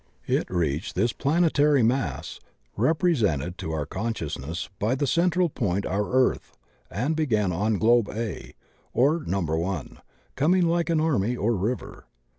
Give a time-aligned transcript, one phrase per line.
[0.25, 2.39] It reached this plan etary mass,
[2.75, 6.57] represented to our consciousness by the central point our Earth,
[6.89, 8.55] and began on Globe A
[8.93, 9.41] or No.
[9.41, 9.99] 1,
[10.35, 12.07] coming like an army or river.